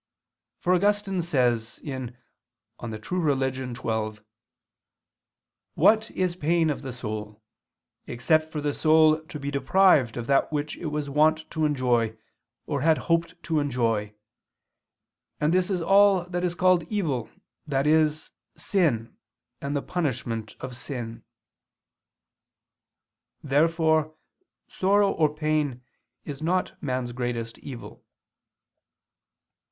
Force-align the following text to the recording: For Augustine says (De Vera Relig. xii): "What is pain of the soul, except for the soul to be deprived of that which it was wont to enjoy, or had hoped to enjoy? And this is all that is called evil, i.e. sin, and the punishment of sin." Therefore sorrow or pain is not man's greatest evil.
For 0.57 0.73
Augustine 0.73 1.21
says 1.21 1.75
(De 1.83 2.07
Vera 2.89 3.21
Relig. 3.21 3.53
xii): 3.77 4.21
"What 5.75 6.09
is 6.09 6.35
pain 6.35 6.71
of 6.71 6.81
the 6.81 6.91
soul, 6.91 7.43
except 8.07 8.51
for 8.51 8.61
the 8.61 8.73
soul 8.73 9.21
to 9.23 9.39
be 9.39 9.51
deprived 9.51 10.17
of 10.17 10.25
that 10.25 10.51
which 10.51 10.75
it 10.77 10.87
was 10.87 11.07
wont 11.07 11.47
to 11.51 11.65
enjoy, 11.65 12.17
or 12.65 12.81
had 12.81 12.97
hoped 12.97 13.43
to 13.43 13.59
enjoy? 13.59 14.15
And 15.39 15.53
this 15.53 15.69
is 15.69 15.83
all 15.83 16.25
that 16.29 16.43
is 16.43 16.55
called 16.55 16.81
evil, 16.91 17.29
i.e. 17.71 18.09
sin, 18.57 19.15
and 19.61 19.75
the 19.75 19.83
punishment 19.83 20.55
of 20.59 20.75
sin." 20.75 21.23
Therefore 23.43 24.15
sorrow 24.67 25.11
or 25.11 25.31
pain 25.31 25.83
is 26.25 26.41
not 26.41 26.75
man's 26.81 27.11
greatest 27.11 27.59
evil. 27.59 28.03